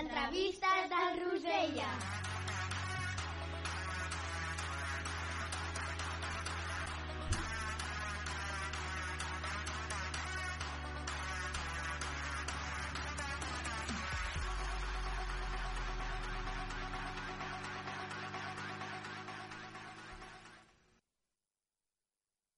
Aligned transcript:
entrevistes 0.00 0.90
del 0.90 1.24
Rosella. 1.24 1.88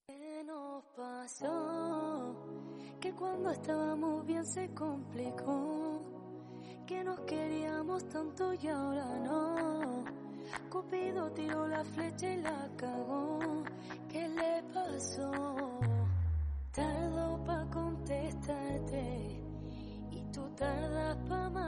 ¿Qué 0.06 0.44
nos 0.44 0.84
pasó? 0.96 2.34
Que 3.00 3.12
cuando 3.12 3.50
estábamos 3.50 4.26
bien 4.26 4.44
se 4.44 4.68
complicó. 4.74 5.77
Y 8.40 8.68
ahora 8.68 9.04
no. 9.24 10.04
Cupido 10.70 11.28
tiró 11.32 11.66
la 11.66 11.82
flecha 11.82 12.32
y 12.32 12.36
la 12.36 12.68
cagó. 12.76 13.64
¿Qué 14.08 14.28
le 14.28 14.62
pasó? 14.72 15.32
Tardo 16.70 17.44
pa' 17.44 17.66
contestarte 17.72 19.42
y 20.12 20.22
tú 20.32 20.48
tardas 20.56 21.16
pa' 21.28 21.50
madurar. 21.50 21.67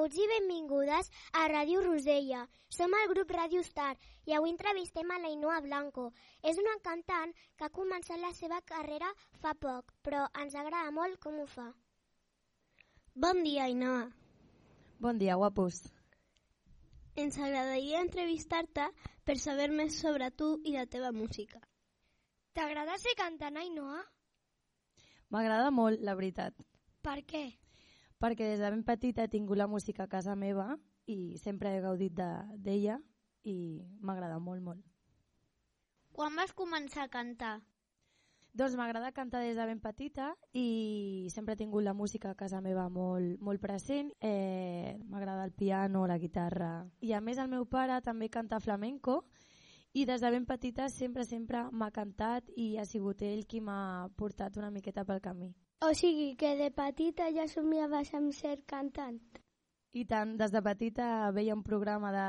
Benvinguts 0.00 0.16
i 0.16 0.28
benvingudes 0.32 1.08
a 1.36 1.40
Ràdio 1.50 1.82
Rosella. 1.84 2.46
Som 2.72 2.94
el 2.96 3.10
grup 3.10 3.32
Ràdio 3.36 3.60
Star 3.60 3.98
i 4.24 4.32
avui 4.32 4.48
entrevistem 4.48 5.10
a 5.12 5.18
la 5.20 5.28
Ainhoa 5.28 5.58
Blanco. 5.60 6.06
És 6.40 6.56
una 6.56 6.72
cantant 6.80 7.34
que 7.58 7.66
ha 7.66 7.74
començat 7.74 8.16
la 8.16 8.30
seva 8.32 8.62
carrera 8.64 9.10
fa 9.42 9.52
poc, 9.52 9.92
però 10.00 10.24
ens 10.40 10.56
agrada 10.56 10.90
molt 10.90 11.20
com 11.20 11.36
ho 11.42 11.44
fa. 11.44 11.68
Bon 13.12 13.44
dia, 13.44 13.68
Ainhoa. 13.68 14.08
Bon 15.04 15.20
dia, 15.20 15.36
guapos. 15.36 15.82
Ens 17.16 17.36
agradaria 17.36 18.00
entrevistar-te 18.00 18.88
per 19.26 19.36
saber 19.36 19.68
més 19.68 20.00
sobre 20.00 20.30
tu 20.30 20.54
i 20.64 20.78
la 20.78 20.86
teva 20.86 21.12
música. 21.12 21.60
T'agrada 22.56 22.96
ser 22.96 23.18
cantant, 23.20 23.60
Ainhoa? 23.60 24.00
M'agrada 25.28 25.68
molt, 25.70 26.00
la 26.00 26.16
veritat, 26.16 26.56
Per 27.04 27.20
què? 27.24 27.59
Perquè 28.20 28.46
des 28.50 28.60
de 28.60 28.70
ben 28.70 28.84
petita 28.84 29.24
he 29.24 29.28
tingut 29.32 29.56
la 29.58 29.66
música 29.66 30.04
a 30.04 30.08
casa 30.12 30.36
meva 30.36 30.78
i 31.06 31.36
sempre 31.38 31.74
he 31.74 31.80
gaudit 31.80 32.12
de- 32.12 32.56
d'ella 32.58 33.00
i 33.42 33.82
m'agrada 34.00 34.38
molt, 34.38 34.62
molt. 34.62 34.84
Quan 36.12 36.36
vas 36.36 36.52
començar 36.52 37.04
a 37.04 37.08
cantar? 37.08 37.62
Doncs 38.52 38.74
m'agrada 38.74 39.12
cantar 39.12 39.40
des 39.44 39.54
de 39.56 39.64
ben 39.64 39.78
petita 39.80 40.34
i 40.52 41.28
sempre 41.30 41.54
he 41.54 41.56
tingut 41.56 41.84
la 41.84 41.94
música 41.94 42.30
a 42.30 42.34
casa 42.34 42.60
meva 42.60 42.88
molt, 42.90 43.38
molt 43.40 43.60
present. 43.62 44.10
Eh, 44.20 44.98
m'agrada 45.06 45.44
el 45.44 45.52
piano, 45.52 46.06
la 46.06 46.18
guitarra. 46.18 46.90
I 47.00 47.12
a 47.12 47.20
més 47.20 47.38
el 47.38 47.48
meu 47.48 47.64
pare 47.66 48.00
també 48.02 48.28
canta 48.28 48.58
flamenco 48.60 49.24
i 49.92 50.04
des 50.04 50.20
de 50.20 50.30
ben 50.30 50.46
petita 50.46 50.88
sempre, 50.88 51.24
sempre 51.24 51.62
m'ha 51.70 51.90
cantat 51.92 52.50
i 52.56 52.76
ha 52.76 52.84
sigut 52.84 53.22
ell 53.22 53.46
qui 53.46 53.60
m'ha 53.60 54.10
portat 54.16 54.56
una 54.56 54.70
miqueta 54.70 55.04
pel 55.04 55.20
camí. 55.20 55.54
O 55.80 55.94
sigui 55.96 56.36
que 56.36 56.56
de 56.60 56.68
petita 56.76 57.30
ja 57.32 57.46
somiaves 57.48 58.10
amb 58.12 58.34
ser 58.36 58.58
cantant. 58.68 59.16
I 59.96 60.02
tant, 60.04 60.34
des 60.36 60.52
de 60.52 60.60
petita 60.62 61.06
veia 61.32 61.54
un 61.56 61.62
programa 61.64 62.10
de, 62.12 62.24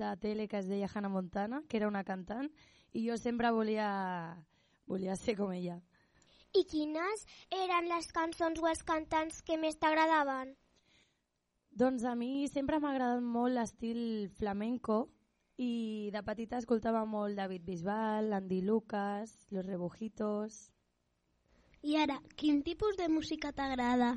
de 0.00 0.12
tele 0.22 0.46
que 0.48 0.62
es 0.62 0.70
deia 0.70 0.88
Hannah 0.88 1.10
Montana, 1.12 1.60
que 1.68 1.76
era 1.76 1.90
una 1.92 2.06
cantant, 2.08 2.48
i 2.96 3.02
jo 3.04 3.18
sempre 3.20 3.50
volia, 3.52 3.90
volia 4.88 5.16
ser 5.20 5.36
com 5.36 5.52
ella. 5.52 5.76
I 6.56 6.62
quines 6.70 7.26
eren 7.52 7.90
les 7.90 8.08
cançons 8.16 8.62
o 8.64 8.70
els 8.70 8.80
cantants 8.88 9.42
que 9.44 9.58
més 9.60 9.76
t'agradaven? 9.76 10.54
Doncs 11.76 12.06
a 12.08 12.14
mi 12.16 12.48
sempre 12.48 12.78
m'ha 12.80 12.94
agradat 12.94 13.20
molt 13.20 13.58
l'estil 13.58 14.00
flamenco 14.38 15.02
i 15.60 16.08
de 16.16 16.24
petita 16.24 16.56
escoltava 16.64 17.04
molt 17.04 17.36
David 17.36 17.68
Bisbal, 17.68 18.32
Andy 18.40 18.62
Lucas, 18.64 19.36
Los 19.50 19.68
Rebujitos... 19.68 20.70
I 21.86 21.94
ara, 22.02 22.16
quin 22.34 22.64
tipus 22.66 22.96
de 22.98 23.06
música 23.06 23.52
t'agrada? 23.54 24.16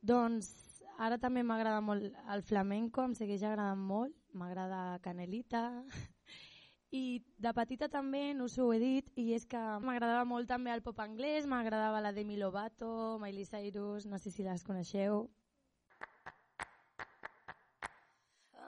Doncs 0.00 0.46
ara 0.96 1.18
també 1.20 1.42
m'agrada 1.44 1.82
molt 1.84 2.14
el 2.32 2.40
flamenco, 2.40 3.02
em 3.04 3.12
segueix 3.18 3.42
agradant 3.44 3.82
molt, 3.90 4.14
m'agrada 4.32 4.96
Canelita 5.04 5.82
i 6.96 7.20
de 7.36 7.52
petita 7.52 7.90
també, 7.92 8.32
no 8.32 8.46
us 8.48 8.56
ho 8.56 8.70
he 8.72 8.78
dit, 8.80 9.10
i 9.20 9.34
és 9.36 9.44
que 9.44 9.60
m'agradava 9.84 10.24
molt 10.24 10.48
també 10.48 10.72
el 10.72 10.80
pop 10.86 11.02
anglès, 11.04 11.44
m'agradava 11.44 12.00
la 12.00 12.14
Demi 12.16 12.38
Lovato, 12.40 13.18
Miley 13.20 13.44
Cyrus, 13.44 14.08
no 14.08 14.16
sé 14.16 14.32
si 14.32 14.48
les 14.48 14.64
coneixeu. 14.64 15.26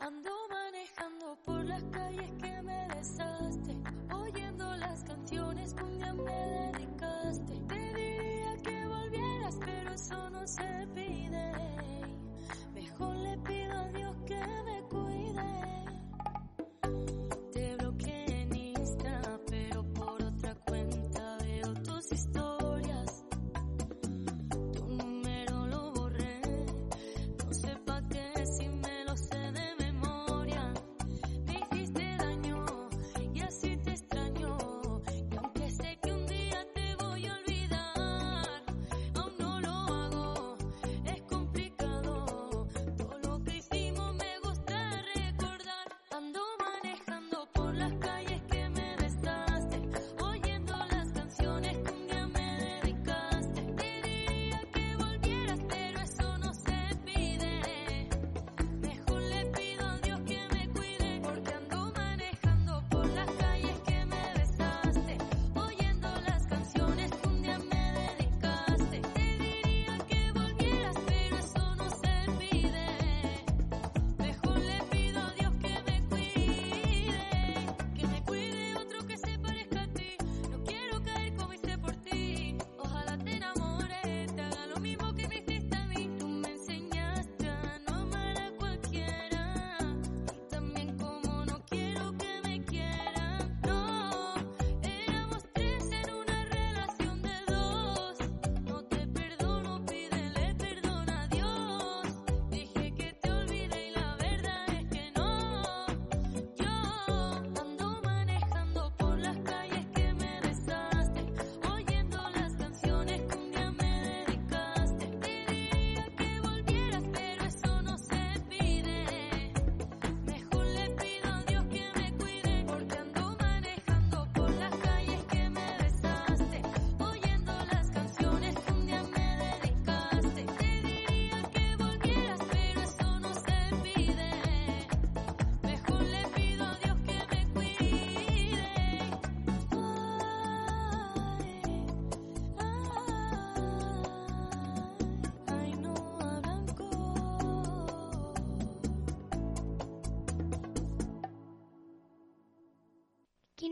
Ando 0.00 0.36
manejando 0.52 1.38
por 1.46 1.64
las 1.64 1.84
calles 1.84 2.30
que 2.42 2.52
me 2.68 2.86
besaste, 2.88 3.78
oyendo 4.12 4.76
las 4.76 5.04
canciones 5.04 5.72
que 5.72 5.84
un 5.84 5.98
día 5.98 6.12
me 6.12 6.32
dedicaste. 6.32 7.60
Te 7.68 8.09
to 10.56 10.86
be 10.94 11.28
there. 11.30 11.69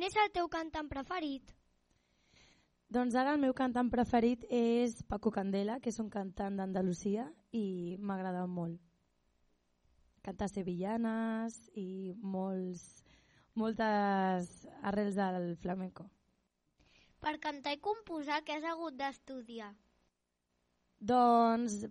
És 0.08 0.16
el 0.16 0.31
teu 0.32 0.49
cantant 0.49 0.88
preferit? 0.88 1.50
Doncs 2.88 3.16
ara 3.20 3.34
el 3.37 3.40
meu 3.43 3.52
cantant 3.52 3.90
preferit 3.93 4.46
és 4.49 5.02
Paco 5.05 5.32
Candela, 5.34 5.76
que 5.84 5.90
és 5.93 5.99
un 6.00 6.08
cantant 6.08 6.56
d'Andalusia 6.56 7.26
i 7.52 7.99
m'agrada 8.00 8.46
molt. 8.49 8.81
Canta 10.25 10.49
sevillanes 10.49 11.58
i 11.76 12.14
molts, 12.37 12.87
moltes 13.60 14.49
arrels 14.81 15.20
del 15.20 15.50
flamenco. 15.60 16.08
Per 17.20 17.34
cantar 17.44 17.76
i 17.76 17.82
composar, 17.84 18.40
què 18.46 18.56
has 18.56 18.64
hagut 18.64 18.96
d'estudiar? 18.96 19.75
Doncs 20.99 21.82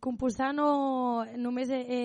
composar 0.00 0.52
no, 0.54 1.24
només 1.36 1.70
he, 1.70 1.80
he 1.88 2.02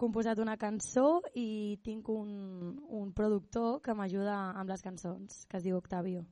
composat 0.00 0.40
una 0.42 0.56
cançó 0.60 1.22
i 1.34 1.78
tinc 1.84 2.08
un, 2.12 2.76
un 2.88 3.12
productor 3.16 3.80
que 3.84 3.94
m'ajuda 3.94 4.36
amb 4.60 4.72
les 4.72 4.82
cançons, 4.84 5.44
que 5.48 5.60
es 5.60 5.66
diu 5.66 5.78
Octavio. 5.78 6.24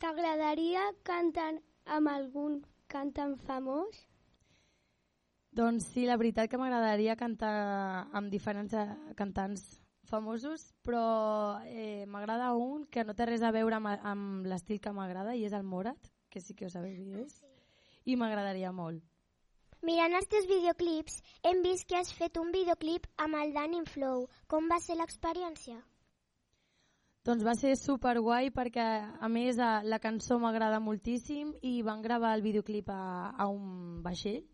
T'agradaria 0.00 0.86
cantar 1.04 1.52
amb 1.84 2.08
algun 2.08 2.62
cantant 2.88 3.36
famós? 3.46 4.06
Doncs 5.50 5.90
sí, 5.92 6.06
la 6.06 6.16
veritat 6.16 6.48
que 6.48 6.58
m'agradaria 6.60 7.18
cantar 7.18 7.54
amb 8.14 8.30
diferents 8.30 8.74
eh, 8.78 8.86
cantants 9.18 9.64
famosos, 10.06 10.68
però 10.86 11.60
eh, 11.66 12.06
m'agrada 12.06 12.52
un 12.54 12.86
que 12.86 13.04
no 13.04 13.14
té 13.18 13.26
res 13.26 13.42
a 13.42 13.50
veure 13.54 13.78
amb, 13.78 13.90
amb 13.90 14.46
l'estil 14.46 14.80
que 14.82 14.94
m'agrada 14.94 15.34
i 15.34 15.44
és 15.46 15.54
el 15.54 15.66
Morat, 15.66 16.10
que 16.30 16.40
sí 16.40 16.54
que 16.54 16.66
ho 16.66 16.72
sabeu 16.72 16.94
qui 16.94 17.24
és, 17.24 17.40
i 18.06 18.16
m'agradaria 18.16 18.70
molt. 18.72 19.02
Mirant 19.88 20.12
els 20.12 20.28
teus 20.28 20.44
videoclips, 20.48 21.22
hem 21.48 21.62
vist 21.64 21.86
que 21.88 21.96
has 21.96 22.10
fet 22.12 22.36
un 22.36 22.50
videoclip 22.52 23.06
amb 23.24 23.38
el 23.40 23.54
Danny 23.54 23.80
Flow. 23.88 24.26
Com 24.46 24.68
va 24.68 24.76
ser 24.84 24.98
l'experiència? 24.98 25.78
Doncs 27.24 27.44
va 27.44 27.54
ser 27.56 27.72
super 27.80 28.14
guai 28.20 28.50
perquè 28.52 28.84
a 29.20 29.28
més 29.32 29.58
a, 29.60 29.80
la 29.84 29.98
cançó 30.00 30.38
m'agrada 30.40 30.80
moltíssim 30.84 31.54
i 31.64 31.80
van 31.84 32.04
gravar 32.04 32.34
el 32.36 32.44
videoclip 32.44 32.92
a, 32.92 33.32
a 33.36 33.48
un 33.48 34.00
vaixell 34.04 34.44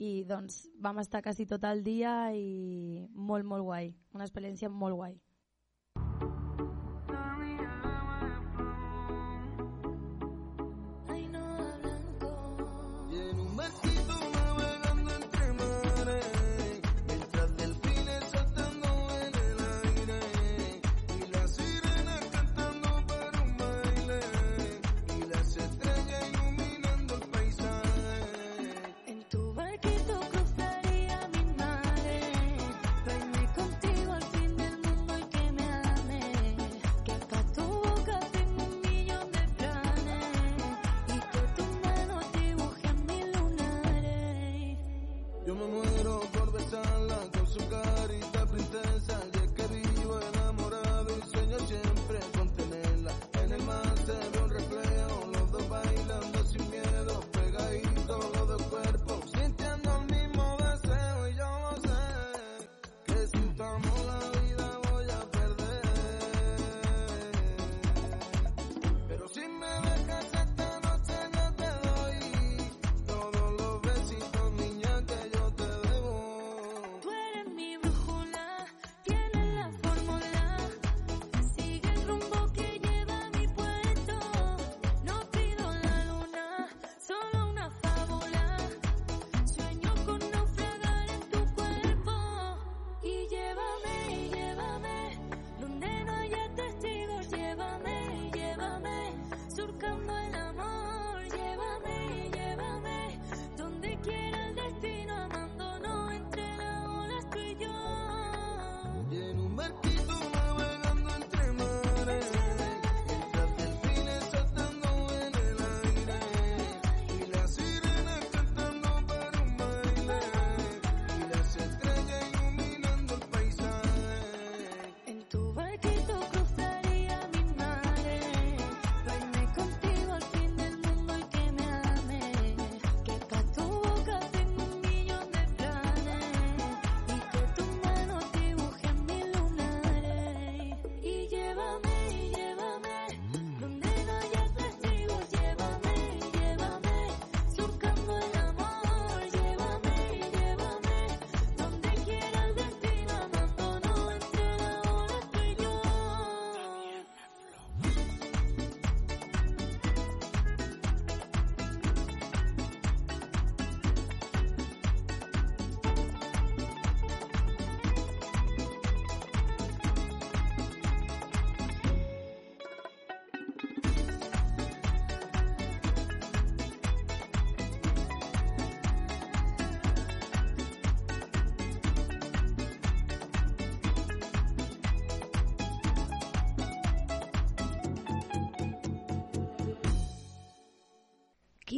i 0.00 0.10
doncs 0.26 0.62
vam 0.82 0.98
estar 1.02 1.22
quasi 1.22 1.46
tot 1.46 1.66
el 1.70 1.82
dia 1.86 2.14
i 2.34 3.06
molt 3.14 3.46
molt 3.46 3.66
guai, 3.66 3.90
una 4.14 4.26
experiència 4.26 4.70
molt 4.70 4.98
guai. 4.98 5.18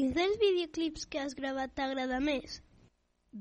Quins 0.03 0.17
dels 0.17 0.35
videoclips 0.35 1.05
que 1.07 1.21
has 1.23 1.37
gravat 1.39 1.77
t'agrada 1.79 2.17
més? 2.19 2.57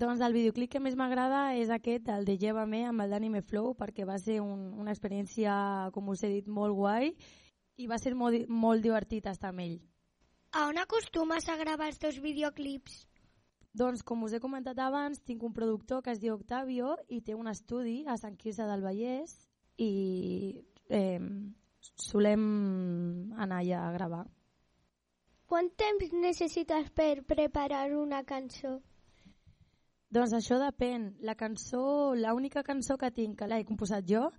Doncs 0.02 0.20
el 0.22 0.36
videoclip 0.36 0.70
que 0.70 0.80
més 0.86 0.94
m'agrada 0.94 1.56
és 1.58 1.72
aquest, 1.74 2.12
el 2.14 2.28
de 2.28 2.36
Llévame, 2.38 2.84
amb 2.86 3.02
el 3.02 3.16
d'Anime 3.16 3.40
Flow, 3.42 3.72
perquè 3.80 4.04
va 4.06 4.20
ser 4.22 4.36
un, 4.44 4.68
una 4.78 4.94
experiència, 4.94 5.56
com 5.96 6.12
us 6.14 6.22
he 6.22 6.30
dit, 6.30 6.52
molt 6.60 6.76
guai 6.78 7.08
i 7.82 7.88
va 7.90 7.98
ser 7.98 8.14
molt, 8.20 8.46
molt 8.46 8.86
divertit 8.86 9.26
estar 9.32 9.50
amb 9.50 9.64
ell. 9.64 9.80
A 10.54 10.68
on 10.70 10.78
acostumes 10.78 11.50
a 11.50 11.56
gravar 11.58 11.88
els 11.90 11.98
teus 11.98 12.20
videoclips? 12.22 13.00
Doncs, 13.74 14.04
com 14.06 14.22
us 14.28 14.36
he 14.38 14.42
comentat 14.44 14.78
abans, 14.86 15.24
tinc 15.26 15.42
un 15.42 15.56
productor 15.58 16.04
que 16.06 16.14
es 16.14 16.22
diu 16.22 16.36
Octavio 16.36 16.92
i 17.10 17.24
té 17.26 17.34
un 17.34 17.50
estudi 17.50 18.04
a 18.06 18.20
Sant 18.22 18.38
Quirze 18.38 18.70
del 18.70 18.86
Vallès 18.86 19.34
i 19.82 19.90
eh, 20.94 21.18
solem 22.06 22.46
anar 23.34 23.64
allà 23.64 23.82
a 23.88 23.98
gravar. 23.98 24.22
Quant 25.52 25.68
temps 25.76 26.14
necessites 26.16 26.90
per 26.96 27.26
preparar 27.28 27.90
una 28.00 28.22
cançó? 28.24 28.78
Doncs 30.16 30.32
això 30.38 30.56
depèn. 30.62 31.10
La 31.28 31.36
cançó, 31.36 32.14
l'única 32.16 32.64
cançó 32.64 32.96
que 33.02 33.10
tinc, 33.12 33.38
que 33.40 33.50
l'he 33.52 33.66
composat 33.68 34.08
jo, 34.08 34.30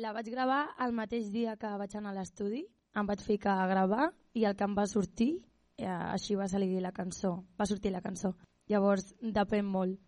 La 0.00 0.12
vaig 0.16 0.28
gravar 0.32 0.60
el 0.80 0.92
mateix 0.96 1.26
dia 1.32 1.54
que 1.60 1.70
vaig 1.80 1.94
anar 1.98 2.12
a 2.14 2.16
l'estudi, 2.18 2.62
em 2.96 3.08
vaig 3.08 3.20
ficar 3.20 3.58
a 3.60 3.66
gravar 3.68 4.06
i 4.32 4.46
el 4.48 4.54
que 4.56 4.64
em 4.64 4.76
va 4.78 4.86
sortir, 4.88 5.30
eh, 5.76 5.88
així 5.88 6.36
va 6.36 6.46
salir 6.48 6.80
la 6.80 6.92
cançó, 6.96 7.32
va 7.60 7.66
sortir 7.68 7.92
la 7.92 8.00
cançó. 8.00 8.30
Llavors 8.72 9.10
depèn 9.20 9.68
molt. 9.68 9.98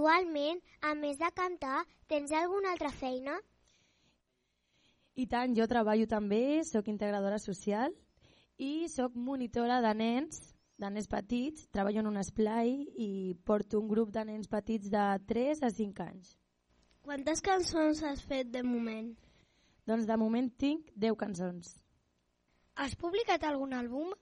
Actualment, 0.00 0.62
a 0.80 0.94
més 0.96 1.18
de 1.20 1.28
cantar, 1.36 1.82
tens 2.08 2.30
alguna 2.32 2.70
altra 2.72 2.88
feina? 2.88 3.34
I 5.12 5.26
tant, 5.28 5.52
jo 5.52 5.66
treballo 5.68 6.06
també, 6.08 6.62
sóc 6.64 6.86
integradora 6.88 7.36
social 7.36 7.92
i 8.56 8.88
sóc 8.88 9.12
monitora 9.12 9.82
de 9.84 9.90
nens, 9.98 10.38
de 10.80 10.88
nens 10.88 11.04
petits, 11.04 11.66
treballo 11.68 12.00
en 12.00 12.08
un 12.08 12.16
esplai 12.16 12.72
i 12.96 13.10
porto 13.44 13.76
un 13.82 13.90
grup 13.90 14.14
de 14.14 14.24
nens 14.24 14.48
petits 14.48 14.88
de 14.88 15.02
3 15.34 15.60
a 15.68 15.70
5 15.80 16.06
anys. 16.06 16.32
Quantes 17.04 17.44
cançons 17.44 18.00
has 18.00 18.24
fet 18.24 18.48
de 18.54 18.64
moment? 18.64 19.12
Doncs 19.84 20.08
de 20.08 20.16
moment 20.16 20.48
tinc 20.64 20.88
10 20.96 21.18
cançons. 21.26 21.74
Has 22.80 22.96
publicat 22.96 23.44
algun 23.44 23.76
àlbum? 23.76 24.16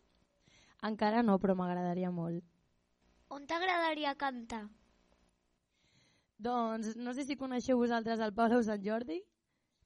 Encara 0.90 1.22
no, 1.22 1.38
però 1.38 1.54
m'agradaria 1.54 2.10
molt. 2.10 2.42
On 3.30 3.46
t'agradaria 3.46 4.18
cantar? 4.18 4.64
Doncs 6.38 6.94
no 6.96 7.14
sé 7.14 7.24
si 7.26 7.36
coneixeu 7.36 7.80
vosaltres 7.80 8.20
el 8.22 8.34
Palau 8.34 8.62
Sant 8.62 8.82
Jordi, 8.84 9.18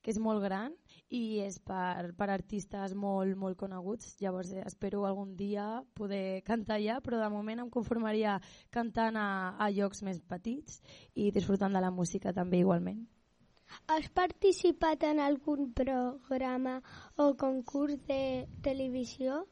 que 0.02 0.10
és 0.10 0.18
molt 0.18 0.42
gran 0.42 0.74
i 1.14 1.40
és 1.44 1.56
per, 1.62 2.10
per 2.18 2.28
artistes 2.34 2.92
molt, 2.98 3.36
molt 3.38 3.56
coneguts. 3.60 4.16
Llavors 4.20 4.50
eh, 4.52 4.64
espero 4.66 5.06
algun 5.06 5.36
dia 5.38 5.66
poder 5.96 6.42
cantar 6.44 6.76
allà, 6.76 6.98
però 7.00 7.20
de 7.22 7.30
moment 7.32 7.62
em 7.62 7.70
conformaria 7.70 8.38
cantant 8.74 9.16
a, 9.16 9.28
a 9.56 9.70
llocs 9.70 10.02
més 10.02 10.20
petits 10.28 10.82
i 11.14 11.30
disfrutant 11.30 11.72
de 11.72 11.82
la 11.84 11.92
música 11.94 12.34
també 12.36 12.60
igualment. 12.60 13.04
Has 13.88 14.10
participat 14.12 15.06
en 15.08 15.22
algun 15.24 15.70
programa 15.72 16.82
o 17.16 17.32
concurs 17.40 18.02
de 18.10 18.44
televisió? 18.60 19.46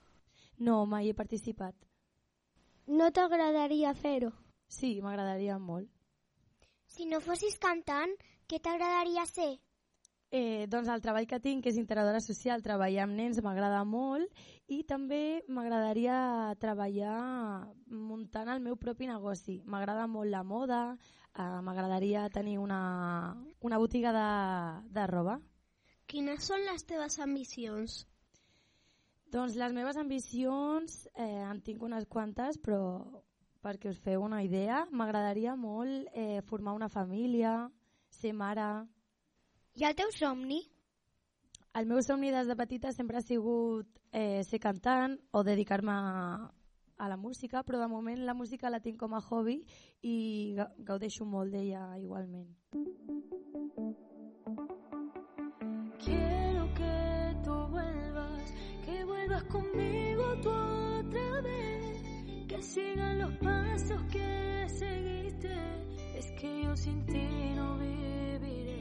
No, 0.58 0.84
mai 0.84 1.08
he 1.08 1.16
participat. 1.16 1.72
No 2.90 3.08
t'agradaria 3.14 3.94
fer-ho? 3.94 4.34
Sí, 4.68 4.98
m'agradaria 5.00 5.56
molt. 5.56 5.88
Si 6.90 7.06
no 7.06 7.20
fossis 7.22 7.58
cantant, 7.62 8.12
què 8.50 8.58
t'agradaria 8.58 9.22
ser? 9.30 9.52
Eh, 10.30 10.66
doncs 10.70 10.86
el 10.90 11.02
treball 11.02 11.26
que 11.26 11.40
tinc, 11.42 11.62
que 11.62 11.70
és 11.72 11.78
integradora 11.78 12.20
social, 12.22 12.62
treballar 12.62 13.02
amb 13.02 13.16
nens 13.18 13.40
m'agrada 13.42 13.80
molt 13.86 14.42
i 14.70 14.84
també 14.86 15.42
m'agradaria 15.50 16.18
treballar 16.62 17.16
muntant 17.90 18.50
el 18.54 18.62
meu 18.62 18.78
propi 18.78 19.08
negoci. 19.10 19.56
M'agrada 19.66 20.06
molt 20.10 20.30
la 20.30 20.44
moda, 20.46 20.82
eh, 21.34 21.48
m'agradaria 21.66 22.28
tenir 22.30 22.58
una, 22.62 22.82
una 23.60 23.78
botiga 23.82 24.14
de, 24.14 24.28
de 24.98 25.08
roba. 25.10 25.40
Quines 26.10 26.46
són 26.46 26.62
les 26.66 26.86
teves 26.86 27.18
ambicions? 27.22 28.04
Doncs 29.30 29.58
les 29.58 29.74
meves 29.74 29.98
ambicions, 29.98 31.04
eh, 31.14 31.42
en 31.46 31.58
tinc 31.62 31.82
unes 31.86 32.06
quantes, 32.10 32.58
però 32.58 32.82
perquè 33.62 33.90
us 33.92 33.98
feu 34.00 34.22
una 34.24 34.42
idea, 34.42 34.86
m'agradaria 34.90 35.54
molt 35.56 36.08
eh, 36.14 36.40
formar 36.48 36.72
una 36.74 36.88
família, 36.88 37.70
ser 38.08 38.32
mare, 38.34 38.86
I 39.78 39.84
el 39.86 39.94
teu 39.94 40.10
somni? 40.10 40.60
El 41.78 41.86
meu 41.86 42.00
somni 42.02 42.32
des 42.34 42.48
de 42.50 42.56
petita 42.58 42.90
sempre 42.92 43.18
ha 43.18 43.22
sigut 43.22 43.86
eh, 44.10 44.42
ser 44.42 44.58
cantant 44.58 45.14
o 45.30 45.44
dedicar-me 45.46 45.92
a, 45.94 46.50
a 46.98 47.08
la 47.08 47.16
música, 47.16 47.62
però 47.62 47.78
de 47.78 47.86
moment 47.88 48.24
la 48.26 48.34
música 48.34 48.68
la 48.70 48.80
tinc 48.80 48.98
com 48.98 49.14
a 49.14 49.20
hobby 49.22 49.60
i 50.02 50.16
ga- 50.58 50.72
gaudeixo 50.78 51.24
molt 51.24 51.52
d'ella 51.54 51.84
igualment. 52.02 52.50
Quiero 56.04 56.66
que 56.74 57.36
tú 57.44 57.54
vuelvas, 57.70 58.52
que 58.84 59.04
vuelvas 59.04 59.44
conmigo 59.44 60.24
tú 60.42 60.50
otra 60.50 61.40
vez, 61.42 61.89
sigan 62.62 63.18
los 63.18 63.32
pasos 63.36 64.02
que 64.10 64.66
seguiste, 64.68 65.54
es 66.14 66.26
que 66.32 66.64
yo 66.64 66.76
sin 66.76 67.04
ti 67.06 67.28
no 67.56 67.78
viviré. 67.78 68.79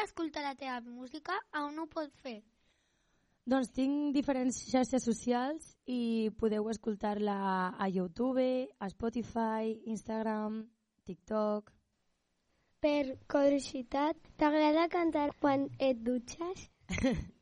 Vol 0.00 0.08
escoltar 0.08 0.42
la 0.42 0.54
teva 0.56 0.80
música, 0.80 1.34
on 1.60 1.78
ho 1.78 1.84
pot 1.90 2.12
fer? 2.22 2.40
Doncs 3.44 3.68
tinc 3.76 4.14
diferents 4.14 4.56
xarxes 4.70 5.04
socials 5.04 5.66
i 5.84 6.30
podeu 6.40 6.68
escoltar-la 6.70 7.34
a 7.76 7.88
YouTube, 7.88 8.46
a 8.78 8.88
Spotify, 8.88 9.76
Instagram, 9.86 10.64
TikTok... 11.04 11.74
Per 12.80 13.18
curiositat, 13.28 14.16
t'agrada 14.40 14.86
cantar 14.88 15.26
quan 15.36 15.66
et 15.78 16.00
dutxes? 16.00 16.70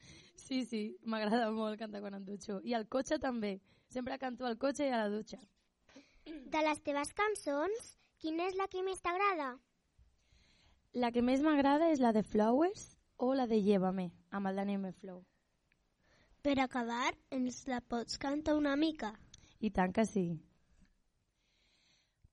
Sí, 0.48 0.62
sí, 0.64 0.96
m'agrada 1.04 1.50
molt 1.52 1.76
cantar 1.76 2.00
quan 2.00 2.14
em 2.16 2.22
dutxo. 2.24 2.54
I 2.64 2.72
al 2.72 2.86
cotxe 2.88 3.18
també. 3.20 3.58
Sempre 3.92 4.16
canto 4.18 4.46
al 4.48 4.56
cotxe 4.56 4.86
i 4.86 4.88
a 4.88 5.02
la 5.02 5.10
dutxa. 5.12 5.36
De 6.24 6.62
les 6.64 6.80
teves 6.86 7.12
cançons, 7.12 7.90
quina 8.16 8.46
és 8.48 8.56
la 8.56 8.64
que 8.72 8.80
més 8.86 9.02
t'agrada? 9.04 9.50
La 10.94 11.12
que 11.12 11.20
més 11.20 11.42
m'agrada 11.44 11.90
és 11.92 12.00
la 12.00 12.12
de 12.16 12.22
Flowers 12.24 12.96
o 13.18 13.34
la 13.36 13.46
de 13.46 13.58
Llévame, 13.60 14.10
amb 14.32 14.46
el 14.48 14.56
Dani 14.56 14.74
M. 14.78 14.92
Flow. 14.92 15.24
Per 16.40 16.54
acabar, 16.62 17.12
ens 17.30 17.66
la 17.68 17.80
pots 17.84 18.16
cantar 18.16 18.54
una 18.56 18.74
mica? 18.76 19.12
Y 19.60 19.70
tan 19.70 19.92
que 19.92 20.06
sí. 20.06 20.40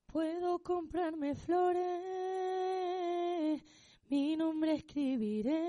Puedo 0.06 0.60
comprarme 0.60 1.36
flores, 1.36 1.84
mi 4.08 4.38
nombre 4.38 4.76
escribiré. 4.76 5.60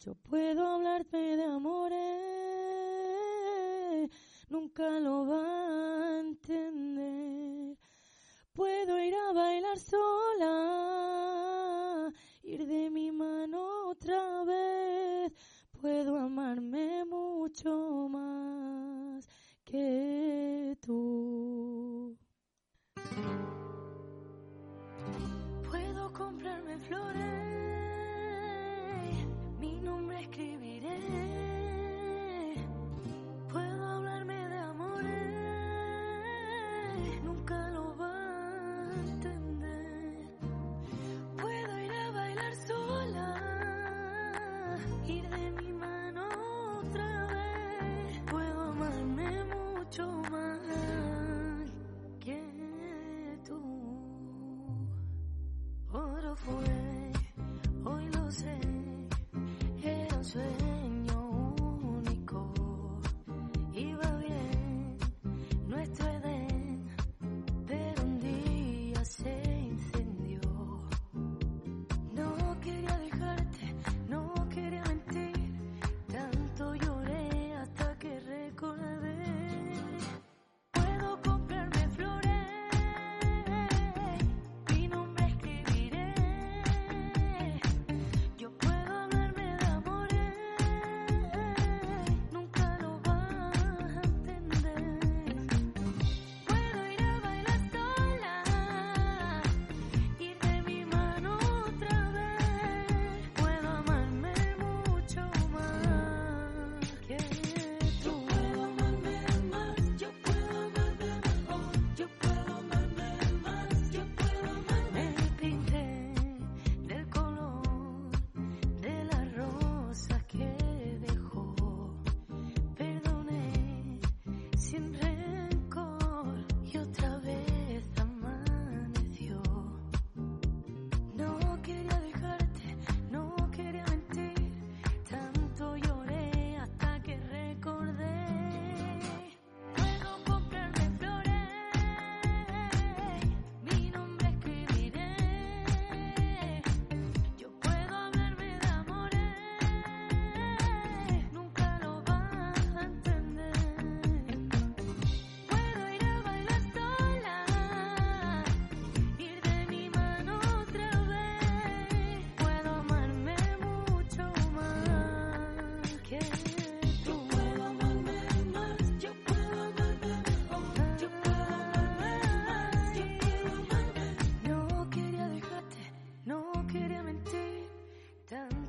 Yo 0.00 0.14
puedo 0.16 0.66
hablarte 0.66 1.16
de 1.16 1.44
amores, 1.44 1.90
nunca 4.50 5.00
lo 5.00 5.26
va 5.26 5.46
a 5.46 6.20
entender. 6.20 7.78
Puedo 8.58 8.98
ir 8.98 9.14
a 9.14 9.32
bailar 9.32 9.78
sola, 9.78 10.50
ir 12.42 12.66
de 12.66 12.90
mi 12.90 13.12
mano 13.12 13.90
otra 13.90 14.42
vez. 14.42 15.32
Puedo 15.80 16.16
amarme 16.16 17.04
mucho 17.04 18.08
más 18.10 19.28
que 19.64 20.76
tú. 20.84 22.16
Puedo 25.70 26.12
comprarme 26.12 26.78
flores, 26.78 27.24
mi 29.60 29.78
nombre 29.80 30.22
escribiré. 30.22 31.47
for 56.44 56.77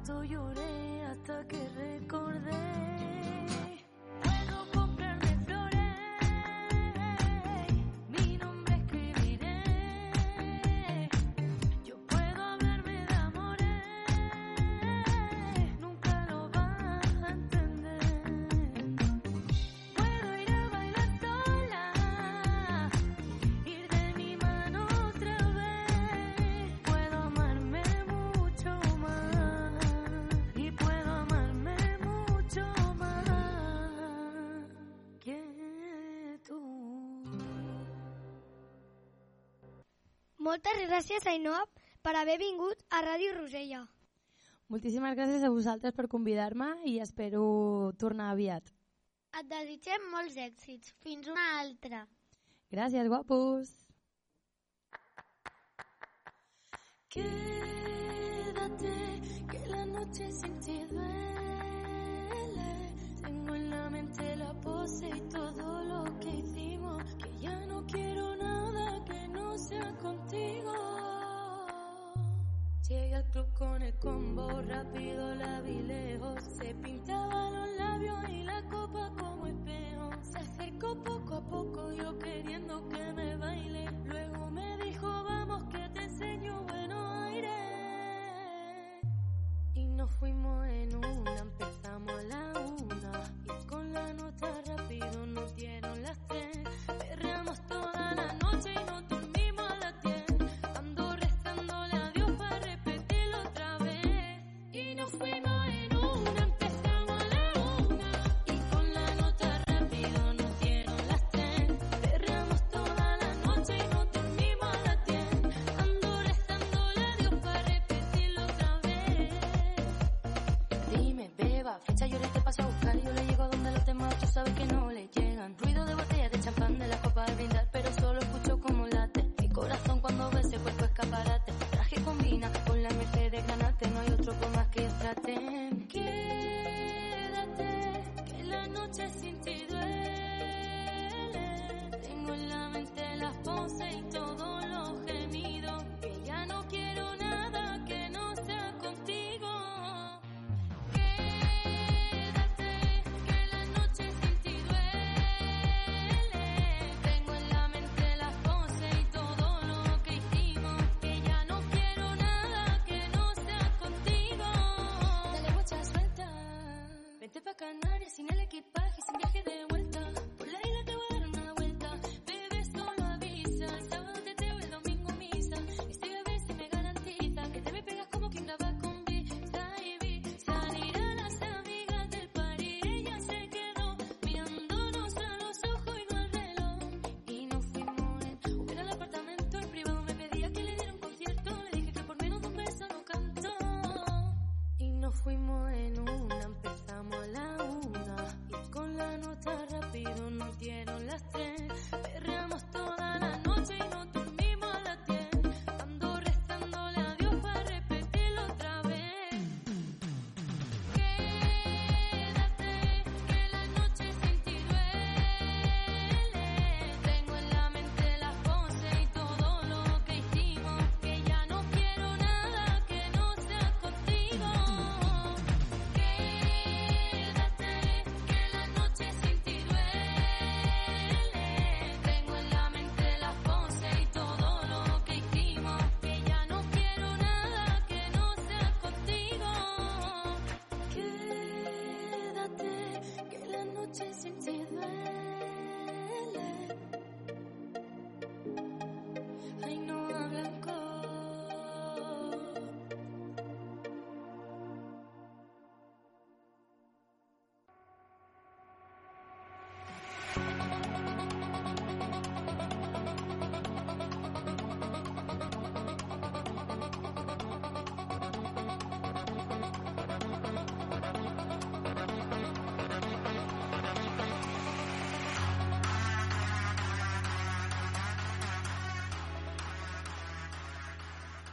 tuyo 0.10 0.49
Moltes 40.50 40.80
gràcies, 40.90 41.26
Ainhoa, 41.30 41.60
per 42.02 42.16
haver 42.18 42.40
vingut 42.42 42.80
a 42.90 43.04
Ràdio 43.06 43.36
Rosella. 43.36 43.84
Moltíssimes 44.74 45.14
gràcies 45.20 45.44
a 45.46 45.52
vosaltres 45.54 45.94
per 45.94 46.08
convidar-me 46.10 46.70
i 46.90 46.96
espero 47.04 47.44
tornar 48.02 48.32
aviat. 48.34 48.72
Et 49.38 49.46
desitgem 49.52 50.08
molts 50.10 50.40
èxits. 50.42 50.96
Fins 51.06 51.30
una 51.30 51.44
altra. 51.60 52.00
Gràcies, 52.74 53.06
guapos! 53.14 53.76
Quédate, 57.14 58.98
que 59.54 59.62
la 59.70 59.86
noche 59.86 60.32
sin 60.34 60.60
ti 60.66 60.80
duele. 60.90 62.72
Tengo 63.22 63.54
en 63.54 63.70
la 63.70 63.90
mente 63.92 64.36
la 64.36 64.54
pose 64.66 65.10
y 65.14 65.22
todo 65.30 65.84
lo 65.94 66.20
que 66.20 66.32
hicimos. 66.42 67.04
Que 67.22 67.30
ya 67.40 67.66
no 67.68 67.86
quiero 67.86 68.36
nada 68.36 68.49
sea 69.60 69.93
contigo. 70.02 70.74
Llegué 72.88 73.15
al 73.15 73.26
club 73.26 73.54
con 73.54 73.82
el 73.82 73.93
combo, 73.95 74.62
rápido 74.62 75.36
la 75.36 75.62
vi 75.62 75.82
lejos. 75.82 76.41
Se 76.43 76.74
pintaba 76.76 77.50
los 77.52 77.78
labios 77.78 78.30
y 78.30 78.43
la 78.43 78.62
copa 78.63 79.12
como 79.19 79.48
espejo. 79.48 80.12
Se 80.24 80.39
acercó 80.39 80.95
poco 81.04 81.36
a 81.36 81.41
poco, 81.41 81.91
yo 81.91 82.17
queriendo 82.19 82.88
que 82.88 83.13
me 83.13 83.36
baile. 83.36 83.91
Luego 84.06 84.50
me 84.50 84.78
dijo, 84.78 85.08
vamos 85.08 85.65
que 85.65 85.89
te 85.89 86.04
enseño 86.06 86.63
buenos 86.63 87.13
aires. 87.26 87.52
Y 89.76 89.86
nos 89.86 90.10
fuimos 90.12 90.65
en 90.67 90.95
una, 90.95 91.38
empezamos 91.38 92.13
a 92.13 92.24
la 92.24 92.54
una. 92.60 93.34
Y 93.45 93.65
con 93.67 93.93
la 93.93 94.13
nota 94.13 94.52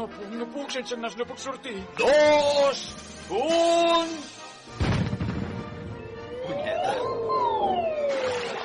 no 0.00 0.08
puc, 0.08 0.28
no 0.32 0.46
puc, 0.54 0.70
sense 0.72 0.96
el 0.96 1.02
nas 1.04 1.16
no 1.18 1.26
puc 1.28 1.40
sortir. 1.40 1.76
Dos, 1.98 2.82
un... 3.36 4.14
Punyeta. 6.46 6.94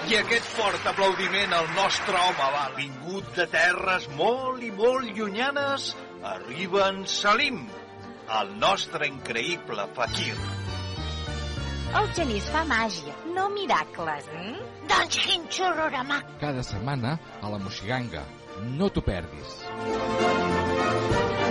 I 0.05 0.19
aquest 0.21 0.51
fort 0.53 0.85
aplaudiment 0.91 1.55
al 1.57 1.71
nostre 1.75 2.19
home 2.27 2.49
va 2.55 2.65
vingut 2.77 3.31
de 3.37 3.47
terres 3.51 4.05
molt 4.19 4.63
i 4.63 4.69
molt 4.77 5.09
llunyanes, 5.17 5.89
arriba 6.35 6.85
en 6.91 7.03
Salim, 7.09 7.65
el 8.39 8.53
nostre 8.61 9.09
increïble 9.09 9.89
fakir. 9.97 10.37
El 11.95 12.09
genís 12.15 12.47
fa 12.53 12.63
màgia, 12.69 13.13
no 13.35 13.49
miracles, 13.53 14.29
eh? 14.35 14.53
Doncs 14.91 15.19
quin 15.25 15.49
xororamac! 15.57 16.37
Cada 16.41 16.63
setmana 16.65 17.17
a 17.41 17.51
la 17.51 17.61
Moxiganga. 17.61 18.25
No 18.77 18.87
t'ho 18.93 19.03
perdis. 19.03 19.59
Thank 20.85 21.39
you. 21.39 21.44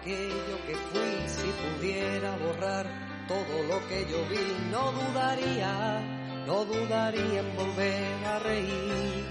Aquello 0.00 0.56
que 0.66 0.74
fui, 0.74 1.28
si 1.28 1.48
pudiera 1.62 2.36
borrar 2.36 2.86
todo 3.28 3.62
lo 3.68 3.86
que 3.86 4.06
yo 4.10 4.24
vi, 4.28 4.56
no 4.70 4.92
dudaría, 4.92 6.00
no 6.46 6.64
dudaría 6.64 7.40
en 7.40 7.56
volver 7.56 8.24
a 8.24 8.38
reír. 8.38 9.26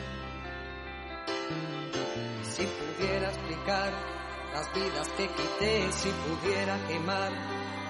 Si 2.44 2.64
pudiera 2.66 3.30
explicar 3.30 3.92
las 4.54 4.74
vidas 4.74 5.08
que 5.18 5.28
quité, 5.28 5.92
si 5.92 6.10
pudiera 6.10 6.78
quemar 6.88 7.32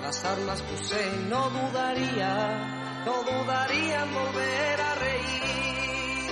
las 0.02 0.24
armas 0.24 0.62
que 0.62 0.76
usé, 0.76 1.12
no 1.28 1.50
dudaría, 1.50 3.04
no 3.06 3.24
dudaría 3.24 4.04
en 4.04 4.14
volver 4.14 4.82
a 4.82 4.96
reír. 4.96 6.32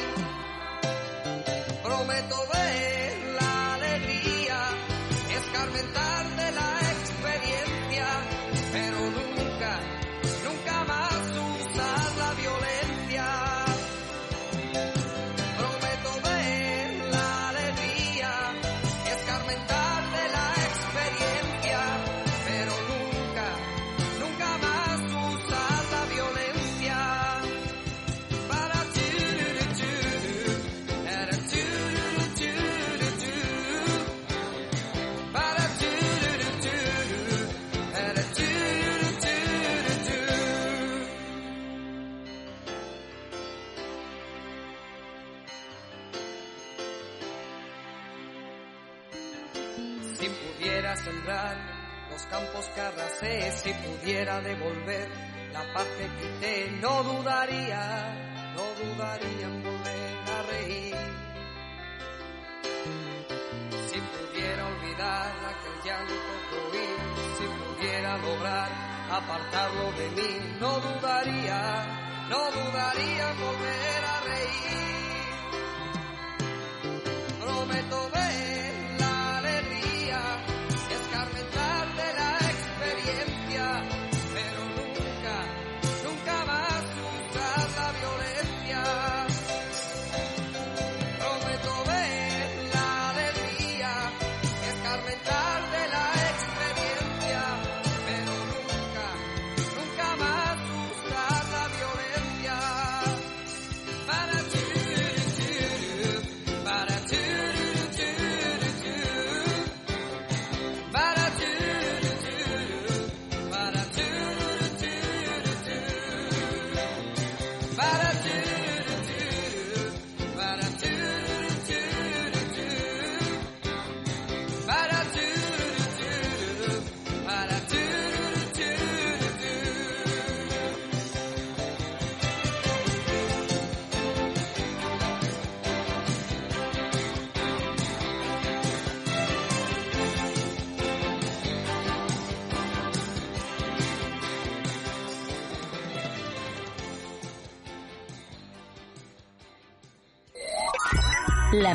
Prometo 1.83 2.37
ver 2.53 3.35
la 3.41 3.73
alegría, 3.75 4.59
escarmentar 5.29 6.16
pudiera 50.97 51.03
sembrar 51.03 51.57
los 52.11 52.21
campos 52.23 52.65
que 52.73 52.81
arrasé, 52.81 53.51
si 53.51 53.73
pudiera 53.73 54.41
devolver 54.41 55.09
la 55.53 55.73
paz 55.73 55.87
que 55.97 56.07
quité, 56.07 56.71
no 56.81 57.03
dudaría, 57.03 58.53
no 58.55 58.63
dudaría 58.85 59.45
en 59.45 59.63
volver 59.63 60.17
a 60.27 60.41
reír. 60.43 60.95
Si 63.89 63.99
pudiera 63.99 64.67
olvidar 64.67 65.35
aquel 65.51 65.81
llanto 65.83 66.13
que 66.49 66.55
oí, 66.77 66.89
si 67.37 67.45
pudiera 67.45 68.17
lograr 68.17 68.69
apartarlo 69.11 69.91
de 69.93 70.09
mí, 70.11 70.57
no 70.59 70.79
dudaría, 70.79 71.85
no 72.29 72.51
dudaría 72.51 73.31
en 73.31 73.39
volver 73.39 74.05
a 74.05 74.19
reír. 74.21 74.57
Prometo 77.39 78.16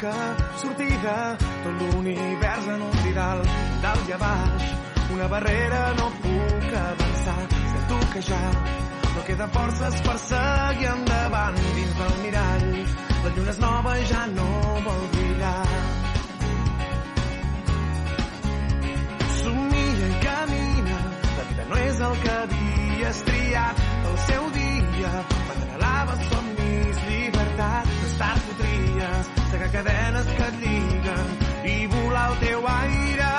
Que 0.00 0.06
busca 0.06 0.56
sortida 0.56 1.36
tot 1.62 1.94
l'univers 1.94 2.66
en 2.68 2.82
un 2.82 2.96
didal 3.04 3.42
dalt 3.82 4.08
i 4.08 4.12
a 4.12 4.18
baix. 4.18 4.64
Una 5.12 5.28
barrera 5.28 5.92
no 5.98 6.08
puc 6.22 6.72
avançar. 6.72 7.42
Sento 7.72 7.98
que 8.12 8.22
ja 8.22 8.40
no 9.14 9.24
queden 9.26 9.50
forces 9.50 10.00
per 10.06 10.18
seguir 10.18 10.88
endavant 10.88 11.56
dins 11.76 11.94
del 12.00 12.14
mirall. 12.24 12.68
La 13.24 13.30
lluna 13.36 13.50
és 13.50 13.60
nova 13.60 13.98
i 13.98 14.06
ja 14.12 14.26
no 14.32 14.48
vol 14.86 15.04
brillar. 15.12 15.66
Somia 19.42 20.06
i 20.08 20.18
camina 20.24 21.00
la 21.36 21.44
vida 21.50 21.68
no 21.68 21.82
és 21.84 22.00
el 22.08 22.20
que 22.24 22.36
havies 22.42 23.24
triat. 23.28 23.86
El 24.10 24.18
seu 24.28 24.50
dia 24.56 25.12
m'anhelava 25.46 26.16
somnis 26.70 26.98
llibertat 27.08 27.88
més 28.00 28.12
tard 28.18 28.44
podries 28.48 29.30
segar 29.50 29.70
cadenes 29.74 30.30
que 30.36 30.46
et 30.50 30.60
lliguen 30.62 31.32
i 31.72 31.76
volar 31.94 32.26
al 32.30 32.38
teu 32.44 32.68
aire. 32.74 33.32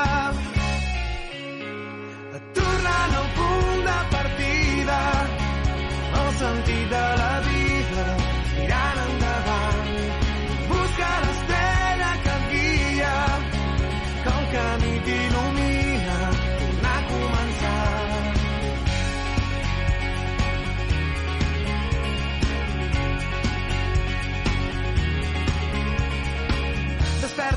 Tornant 2.60 3.18
al 3.22 3.32
punt 3.40 3.82
de 3.88 3.98
partida 4.18 5.02
el 6.22 6.32
sentit 6.44 6.88
de 6.96 7.06
la 7.24 7.34
vida 7.48 7.61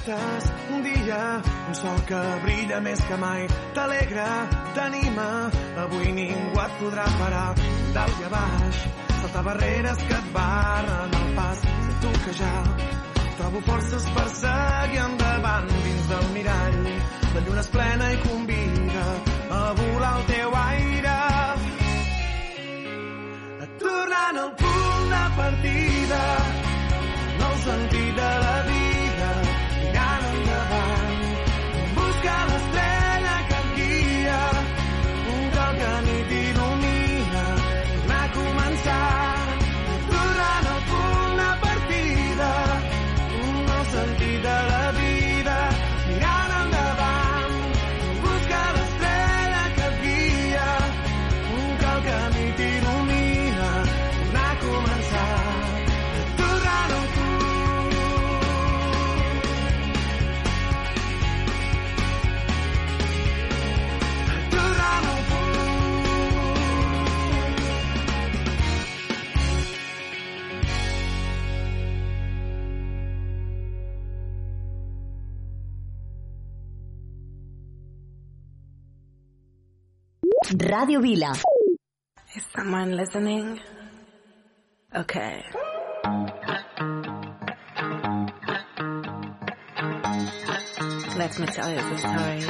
despertes 0.04 0.52
un 0.70 0.82
dia, 0.82 1.42
un 1.68 1.74
sol 1.74 1.98
que 2.06 2.20
brilla 2.42 2.80
més 2.80 3.00
que 3.08 3.16
mai, 3.16 3.46
t'alegra, 3.74 4.26
t'anima, 4.74 5.50
avui 5.84 6.12
ningú 6.12 6.60
et 6.60 6.74
podrà 6.80 7.04
parar, 7.18 7.54
dalt 7.94 8.20
i 8.20 8.24
a 8.24 8.30
baix, 8.32 8.80
saltar 9.20 9.44
barreres 9.44 10.02
que 10.08 10.16
et 10.18 10.32
barren 10.32 11.14
el 11.20 11.34
pas, 11.36 11.60
sento 11.60 12.12
que 12.24 12.34
ja 12.40 12.54
trobo 13.38 13.60
forces 13.66 14.04
per 14.14 14.28
seguir 14.30 15.00
endavant 15.04 15.68
dins 15.68 16.08
del 16.08 16.26
mirall, 16.34 16.82
la 17.34 17.44
lluna 17.46 17.64
és 17.64 17.70
plena 17.76 18.10
i 18.12 18.18
convida 18.26 19.06
a 19.50 19.62
volar 19.80 20.12
al 20.18 20.26
teu 20.28 20.58
aire, 20.64 21.16
tornant 23.80 24.44
al 24.44 24.52
punt 24.60 25.08
de 25.14 25.24
partida, 25.40 26.22
Radio 80.74 81.00
Vila. 81.00 81.32
Is 82.34 82.44
someone 82.52 82.96
listening? 82.96 83.60
Okay. 84.92 85.44
Let 91.16 91.38
me 91.38 91.46
tell 91.46 91.70
you 91.70 91.76
the 91.76 91.98
story 91.98 92.42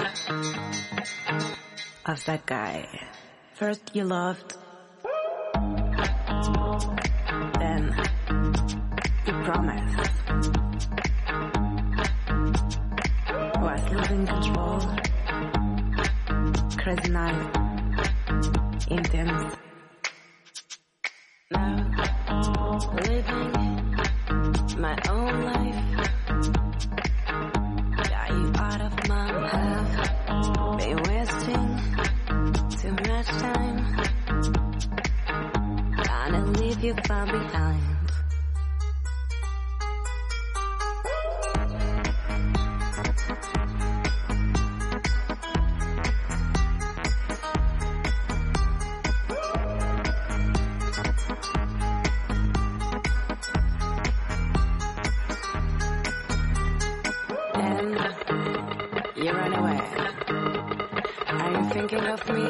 of 2.06 2.24
that 2.24 2.46
guy. 2.46 2.88
First 3.56 3.94
you 3.94 4.04
loved, 4.04 4.56
then 7.60 7.92
you 9.26 9.32
promised. 9.44 10.10
Was 13.60 13.82
losing 13.92 14.26
control. 14.26 14.80
Crazy 16.78 17.10
night. 17.10 17.63
Intense. 18.90 19.56
Now, 21.50 22.78
living 22.92 23.52
my 24.78 24.96
own 25.08 25.44
life. 25.44 26.10
Got 27.96 28.30
you 28.30 28.52
out 28.56 28.80
of 28.82 29.08
my 29.08 29.26
path. 29.48 30.78
Been 30.78 30.98
wasting 31.08 31.66
too 32.76 32.92
much 33.08 33.26
time. 33.26 33.78
Gonna 36.04 36.44
leave 36.58 36.84
you 36.84 36.94
far 37.06 37.24
behind. 37.26 37.93
Thinking 61.94 62.12
of 62.12 62.28
me 62.28 62.42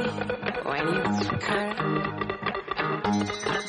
when 0.64 0.88
you 0.94 1.02
took 1.24 1.42
her? 1.42 1.74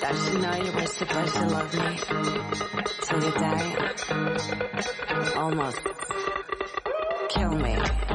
Does 0.01 0.27
she 0.27 0.37
know 0.37 0.55
you 0.55 0.71
were 0.71 0.85
supposed 0.85 1.35
to 1.35 1.47
love 1.47 1.73
me 1.73 1.97
till 3.01 3.23
you 3.23 3.31
die? 3.31 3.93
Almost 5.35 5.79
kill 7.29 7.51
me. 7.55 8.14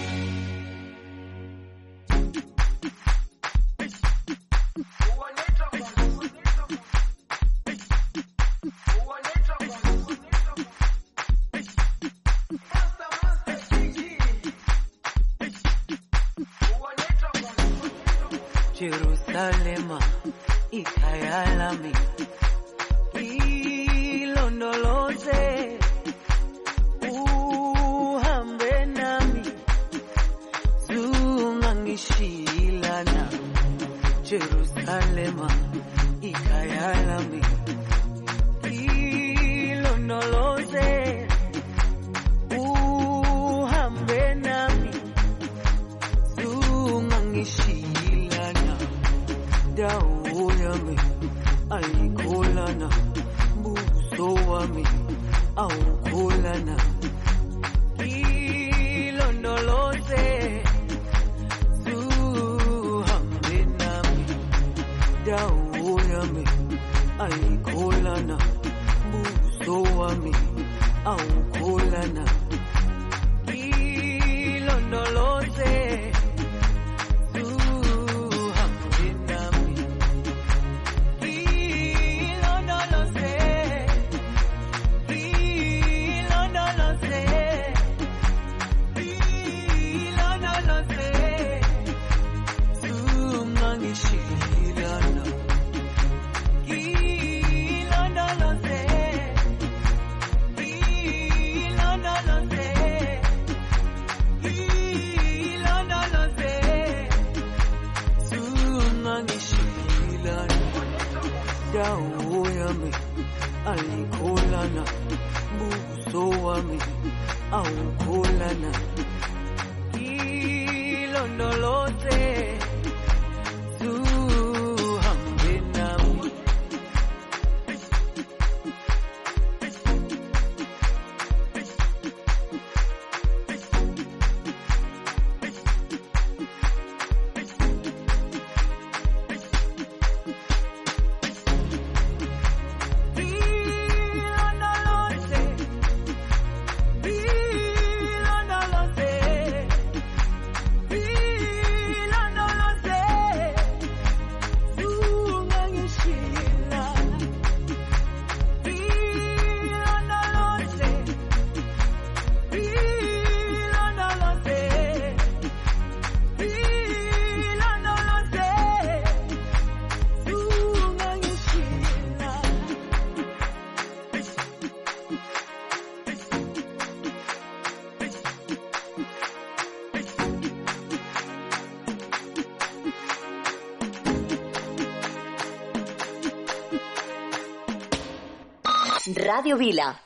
Radio 189.07 189.57
Vila. 189.57 189.99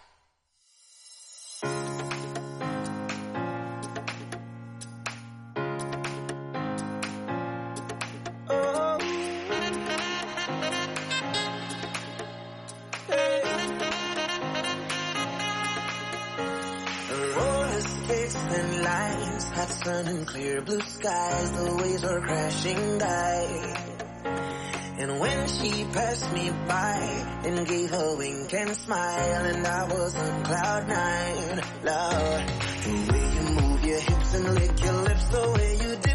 sun 19.86 20.08
and 20.08 20.26
clear 20.26 20.62
blue 20.62 20.82
skies, 20.82 21.52
the 21.52 21.76
waves 21.76 22.04
are 22.04 22.22
crashing 22.22 22.98
by. 22.98 23.86
And 24.98 25.20
when 25.20 25.48
she 25.48 25.84
passed 25.92 26.32
me 26.32 26.52
by 26.68 27.00
and 27.44 27.68
gave 27.68 27.92
a 27.92 28.16
wink 28.16 28.54
and 28.54 28.76
smile, 28.78 29.46
and 29.46 29.68
I 29.68 29.84
was 29.84 30.16
on 30.16 30.44
cloud 30.46 30.88
nine, 30.88 31.62
love. 31.84 32.48
The 32.86 33.12
way 33.12 33.34
you 33.36 33.62
move 33.62 33.84
your 33.84 34.00
hips 34.00 34.34
and 34.36 34.56
lick 34.56 34.84
your 34.84 34.94
lips, 34.94 35.28
the 35.28 35.52
way 35.52 35.78
you 35.82 35.96
did. 35.98 36.15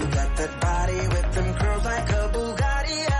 You 0.00 0.06
got 0.06 0.34
that 0.34 0.60
body 0.62 1.08
with 1.08 1.34
them 1.34 1.54
curls 1.56 1.84
like 1.84 2.08
a 2.08 2.30
Bugatti. 2.32 3.19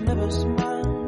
never 0.00 0.30
smile. 0.30 0.99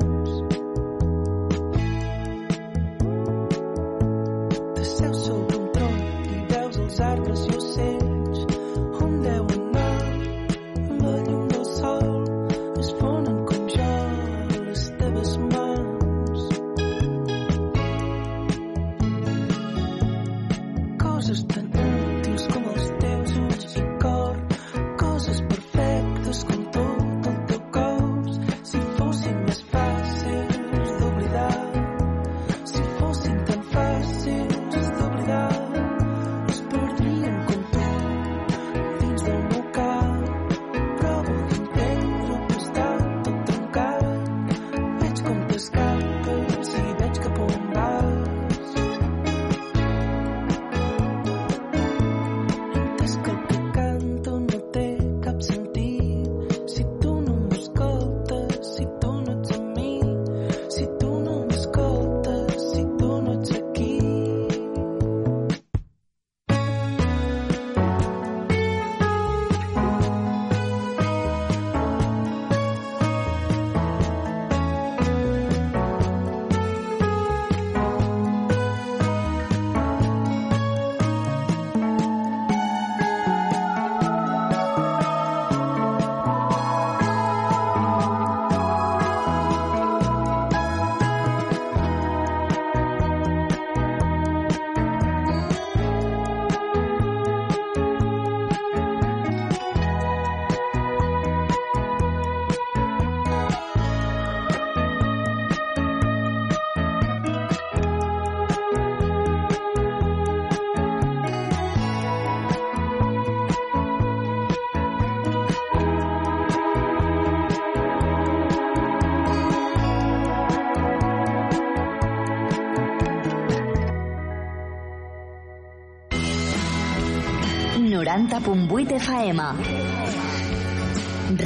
90.8 128.12 128.92
FM. 128.98 129.40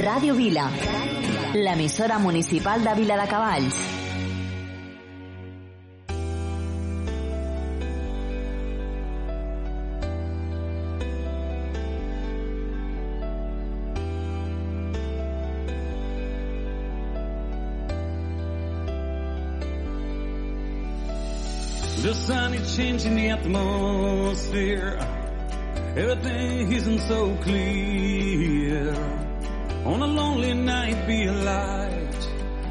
Ràdio 0.03 0.33
Vila, 0.35 0.69
l'emissora 1.53 2.17
municipal 2.19 2.83
de 2.83 2.93
Vila 2.93 3.15
de 3.15 3.27
Cavalls. 3.29 3.77
The 22.01 22.13
sun 22.13 22.53
is 22.55 22.75
changing 22.75 23.15
the 23.15 23.29
atmosphere. 23.29 25.16
Everything 25.97 26.71
isn't 26.73 26.99
so 27.07 27.35
clear. 27.37 28.93
On 29.83 29.99
a 29.99 30.05
lonely 30.05 30.53
night, 30.53 31.07
be 31.07 31.25
a 31.25 31.33
light. 31.33 32.29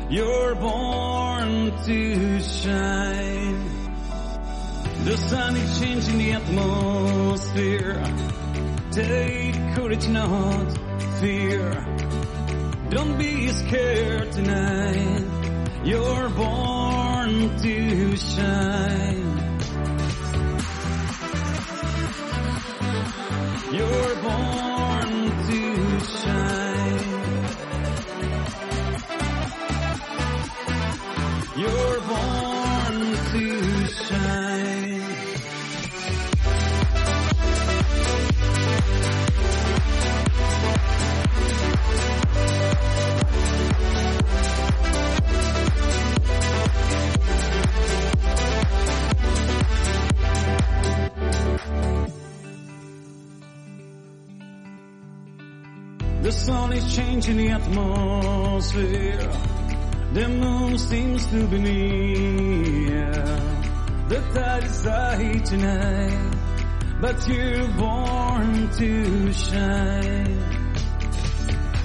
You're 0.08 0.54
born 0.54 1.72
to 1.86 2.40
shine. 2.40 3.68
The 5.02 5.16
sun 5.16 5.56
is 5.56 5.80
changing 5.80 6.18
the 6.18 6.32
atmosphere. 6.34 8.00
Take 8.92 9.56
courage, 9.74 10.06
not 10.06 10.78
fear. 11.18 11.84
Don't 12.90 13.18
be 13.18 13.48
scared 13.48 14.30
tonight. 14.30 15.24
You're 15.82 16.28
born 16.28 17.58
to 17.58 18.16
shine. 18.16 19.35
You're 23.72 24.14
born 24.22 25.10
to 25.48 26.00
shine. 26.00 27.46
You're 31.56 32.00
born 32.00 32.35
Is 56.48 56.94
changing 56.94 57.38
the 57.38 57.48
atmosphere. 57.48 59.32
The 60.12 60.28
moon 60.28 60.78
seems 60.78 61.26
to 61.26 61.44
be 61.48 61.58
near. 61.58 63.12
The 64.08 64.20
tide 64.32 64.62
is 64.62 64.84
high 64.84 65.38
tonight, 65.44 66.34
but 67.00 67.28
you're 67.28 67.66
born 67.72 68.70
to 68.70 69.32
shine. 69.32 70.38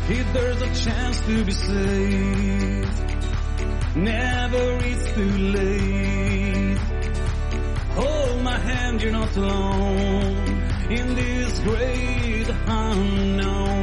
If 0.10 0.32
there's 0.32 0.62
a 0.62 0.86
chance 0.86 1.22
to 1.22 1.44
be 1.44 1.52
saved, 1.54 3.02
never 3.96 4.78
it's 4.86 5.12
too 5.14 5.38
late. 5.58 6.78
Hold 7.96 8.44
my 8.44 8.60
hand, 8.60 9.02
you're 9.02 9.12
not 9.12 9.36
alone 9.36 10.36
in 10.92 11.16
this 11.16 11.60
great 11.62 12.48
unknown. 12.68 13.81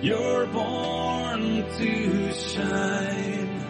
You're 0.00 0.46
born 0.46 1.64
to 1.76 2.32
shine. 2.32 3.64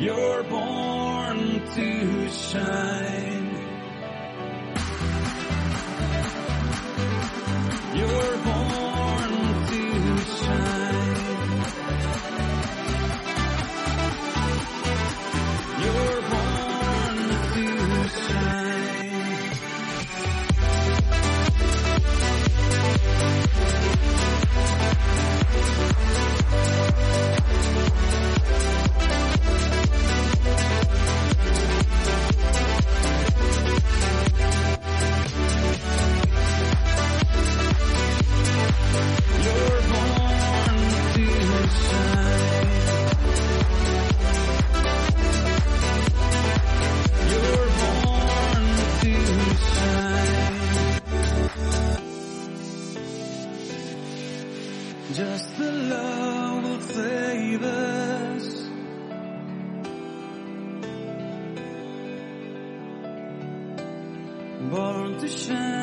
You're 0.00 0.42
born 0.42 1.62
to 1.76 2.30
shine. 2.30 3.39
Just 55.12 55.56
the 55.58 55.72
love 55.72 56.62
will 56.62 56.80
save 56.80 57.62
us. 57.64 58.68
Born 64.70 65.18
to 65.18 65.28
shine. 65.28 65.79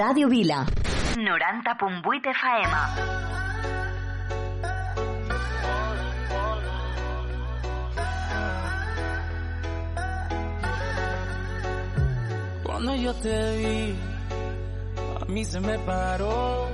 Ràdio 0.00 0.28
Vila. 0.30 0.64
90.8 1.14 2.30
FM. 2.30 2.74
Cuando 12.64 12.94
yo 12.96 13.12
te 13.16 13.58
vi, 13.58 13.94
a 15.20 15.24
mí 15.26 15.44
se 15.44 15.60
me 15.60 15.78
paró 15.80 16.66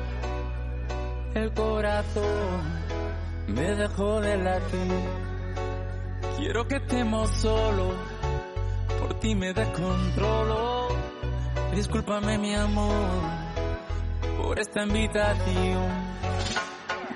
el 1.35 1.53
corazón, 1.53 2.61
me 3.49 3.75
dejó 3.75 4.21
de 4.21 4.37
latir. 4.37 5.01
Quiero 6.37 6.69
que 6.69 6.77
estemos 6.77 7.29
solos, 7.31 7.97
por 9.01 9.19
ti 9.19 9.35
me 9.35 9.53
descontrolo. 9.53 10.76
Discúlpame 11.77 12.39
mi 12.39 12.55
amor 12.55 13.11
por 14.39 14.59
esta 14.59 14.83
invitación. 14.85 16.17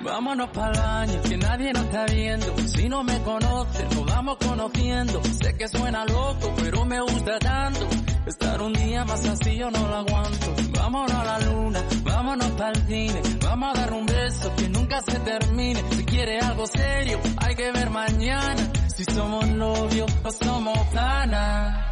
Vámonos 0.03 0.49
para 0.51 0.71
el 0.71 0.79
baño, 0.79 1.21
que 1.23 1.37
nadie 1.37 1.73
nos 1.73 1.83
está 1.85 2.05
viendo. 2.05 2.57
Si 2.67 2.87
no 2.87 3.03
me 3.03 3.19
conoces, 3.23 3.95
nos 3.95 4.05
vamos 4.05 4.37
conociendo. 4.37 5.19
Sé 5.23 5.57
que 5.57 5.67
suena 5.67 6.05
loco, 6.05 6.53
pero 6.57 6.85
me 6.85 7.01
gusta 7.01 7.39
tanto. 7.39 7.87
Estar 8.27 8.61
un 8.61 8.73
día 8.73 9.03
más 9.03 9.25
así 9.25 9.55
yo 9.55 9.71
no 9.71 9.79
lo 9.79 9.95
aguanto. 9.95 10.53
Vámonos 10.75 11.11
a 11.11 11.23
la 11.25 11.39
luna, 11.39 11.83
vámonos 12.03 12.51
para 12.51 12.69
el 12.69 12.85
cine. 12.85 13.21
Vamos 13.43 13.75
a 13.75 13.81
dar 13.81 13.93
un 13.93 14.05
beso 14.05 14.55
que 14.57 14.69
nunca 14.69 15.01
se 15.01 15.19
termine. 15.21 15.83
Si 15.89 16.05
quiere 16.05 16.39
algo 16.39 16.67
serio, 16.67 17.19
hay 17.37 17.55
que 17.55 17.71
ver 17.71 17.89
mañana. 17.89 18.71
Si 18.95 19.05
somos 19.05 19.47
novios 19.47 20.11
o 20.23 20.31
somos 20.31 20.77
panas. 20.93 21.90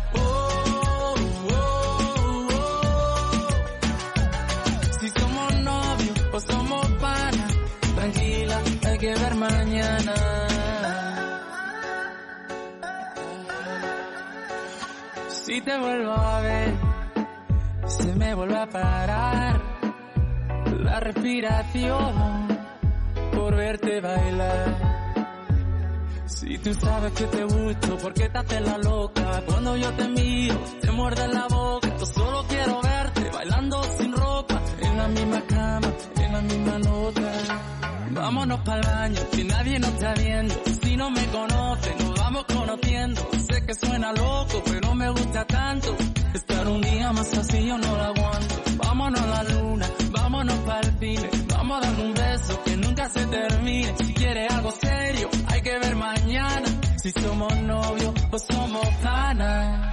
Que 9.00 9.16
ver 9.16 9.36
mañana. 9.36 10.14
Si 15.30 15.62
te 15.62 15.78
vuelvo 15.78 16.12
a 16.12 16.42
ver, 16.42 16.74
se 17.88 18.14
me 18.16 18.36
vuelve 18.36 18.58
a 18.58 18.68
parar 18.68 19.62
la 20.84 21.00
respiración 21.00 22.48
por 23.32 23.56
verte 23.56 24.02
bailar. 24.02 24.90
Si 26.26 26.58
tú 26.58 26.74
sabes 26.74 27.14
que 27.14 27.26
te 27.26 27.44
gusto, 27.46 27.98
¿por 27.98 28.14
qué 28.14 28.30
te 28.30 28.60
la 28.60 28.78
loca? 28.80 29.44
Cuando 29.46 29.78
yo 29.78 29.92
te 29.94 30.08
miro, 30.10 30.56
te 30.82 30.92
muerde 30.92 31.28
la 31.30 31.48
boca. 31.48 31.90
Solo 32.06 32.46
quiero 32.50 32.89
misma 35.10 35.42
cama, 35.42 35.94
en 36.18 36.34
la 36.34 36.42
misma 36.42 36.80
nota. 36.80 37.22
Vámonos 38.12 38.60
para 38.62 38.80
el 38.80 38.86
baño, 38.88 39.30
que 39.32 39.44
nadie 39.44 39.80
nos 39.80 39.90
está 39.92 40.14
viendo. 40.14 40.56
Si 40.82 40.98
no 40.98 41.12
me 41.12 41.26
conoce, 41.28 41.96
nos 42.00 42.20
vamos 42.20 42.46
conociendo. 42.46 43.22
Sé 43.48 43.66
que 43.66 43.74
suena 43.76 44.14
loco, 44.14 44.64
pero 44.66 44.96
me 44.96 45.10
gusta 45.10 45.46
tanto. 45.46 45.96
Estar 46.34 46.68
un 46.68 46.82
día 46.82 47.12
más 47.12 47.38
así 47.38 47.66
yo 47.66 47.78
no 47.78 47.96
lo 47.96 48.04
aguanto. 48.04 48.56
Vámonos 48.78 49.22
a 49.22 49.28
la 49.28 49.44
luna, 49.44 49.90
vámonos 50.12 50.56
para 50.60 50.80
el 50.82 51.00
cine. 51.00 51.30
Vamos 51.50 51.78
a 51.78 51.90
dar 51.90 52.00
un 52.06 52.14
beso 52.14 52.64
que 52.64 52.78
nunca 52.78 53.10
se 53.10 53.26
termine. 53.26 53.96
Si 53.98 54.14
quiere 54.14 54.48
algo 54.48 54.72
serio, 54.72 55.30
hay 55.48 55.62
que 55.62 55.80
ver 55.80 55.96
mañana. 55.96 56.68
Si 56.98 57.12
somos 57.12 57.56
novios 57.62 58.14
o 58.32 58.40
somos 58.40 58.88
panas. 59.04 59.89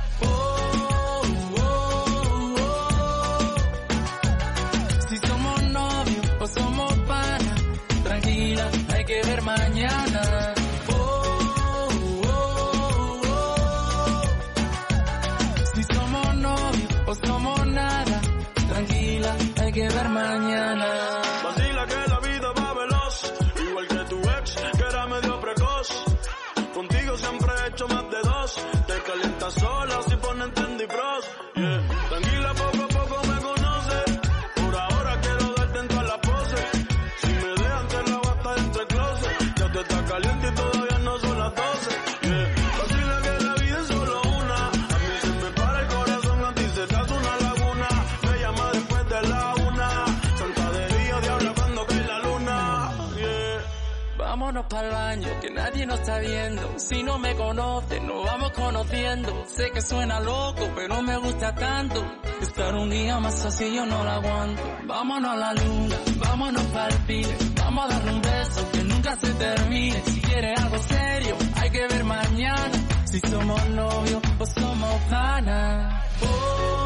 si 56.89 57.03
no 57.03 57.19
me 57.19 57.35
conoces, 57.35 58.01
nos 58.03 58.25
vamos 58.25 58.53
conociendo. 58.53 59.45
Sé 59.47 59.71
que 59.73 59.81
suena 59.81 60.21
loco, 60.21 60.69
pero 60.77 61.03
me 61.03 61.17
gusta 61.19 61.55
tanto. 61.55 62.05
Estar 62.41 62.75
un 62.75 62.91
día 62.91 63.19
más 63.19 63.45
así 63.45 63.75
yo 63.75 63.85
no 63.87 64.05
la 64.05 64.15
aguanto. 64.15 64.63
Vámonos 64.87 65.31
a 65.31 65.37
la 65.37 65.55
luna, 65.55 65.97
vámonos 66.19 66.63
para 66.67 66.95
el. 67.09 67.27
Vamos 67.57 67.85
a 67.85 67.89
dar 67.89 68.15
un 68.15 68.23
beso 68.23 68.71
que 68.73 68.85
nunca 68.85 69.17
se 69.17 69.33
termine. 69.35 70.03
Si 70.05 70.21
quieres 70.21 70.61
algo 70.61 70.79
serio, 70.79 71.37
hay 71.57 71.71
que 71.71 71.87
ver 71.89 72.05
mañana. 72.05 72.73
Si 73.05 73.21
somos 73.21 73.69
novios 73.71 74.23
o 74.39 74.47
somos 74.47 75.11
ganas. 75.11 76.05
Oh. 76.23 76.86